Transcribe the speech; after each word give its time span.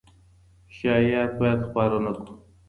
شايعات 0.77 1.31
بايد 1.39 1.59
خپاره 1.67 1.97
نه 2.05 2.11
کړو. 2.17 2.33